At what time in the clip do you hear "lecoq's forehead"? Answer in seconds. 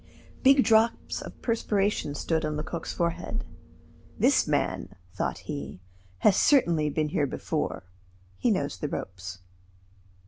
2.57-3.45